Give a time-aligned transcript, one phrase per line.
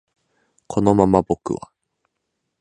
[0.65, 1.71] このまま僕は